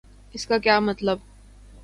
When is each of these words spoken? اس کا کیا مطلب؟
اس 0.33 0.45
کا 0.47 0.57
کیا 0.57 0.79
مطلب؟ 0.79 1.17